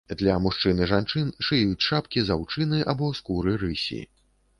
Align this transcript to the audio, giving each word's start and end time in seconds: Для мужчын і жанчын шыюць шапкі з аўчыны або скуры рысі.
Для 0.19 0.35
мужчын 0.43 0.79
і 0.85 0.85
жанчын 0.91 1.27
шыюць 1.47 1.85
шапкі 1.89 2.23
з 2.29 2.33
аўчыны 2.37 2.81
або 2.95 3.11
скуры 3.19 3.53
рысі. 3.65 4.01